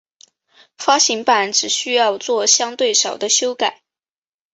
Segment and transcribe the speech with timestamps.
[0.79, 3.83] 发行版只需要作相对少的修改。